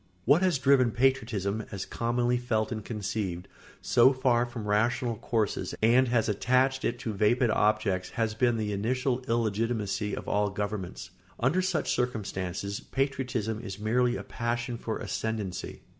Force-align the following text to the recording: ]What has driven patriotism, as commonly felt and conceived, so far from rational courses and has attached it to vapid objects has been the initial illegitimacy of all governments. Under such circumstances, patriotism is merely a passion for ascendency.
]What 0.25 0.41
has 0.41 0.57
driven 0.57 0.89
patriotism, 0.89 1.63
as 1.71 1.85
commonly 1.85 2.37
felt 2.39 2.71
and 2.71 2.83
conceived, 2.83 3.47
so 3.83 4.13
far 4.13 4.47
from 4.47 4.67
rational 4.67 5.15
courses 5.15 5.75
and 5.79 6.07
has 6.07 6.27
attached 6.27 6.83
it 6.83 6.97
to 7.01 7.13
vapid 7.13 7.51
objects 7.51 8.09
has 8.17 8.33
been 8.33 8.57
the 8.57 8.71
initial 8.71 9.19
illegitimacy 9.27 10.15
of 10.15 10.27
all 10.27 10.49
governments. 10.49 11.11
Under 11.39 11.61
such 11.61 11.93
circumstances, 11.93 12.79
patriotism 12.79 13.61
is 13.61 13.77
merely 13.77 14.15
a 14.15 14.23
passion 14.23 14.75
for 14.75 14.97
ascendency. 14.97 15.81